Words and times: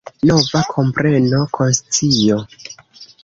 Nova 0.27 0.61
kompreno, 0.69 1.43
konscio. 1.57 2.39